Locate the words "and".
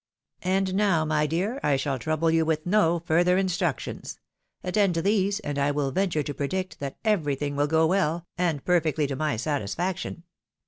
0.41-0.73, 5.41-5.59, 8.35-8.65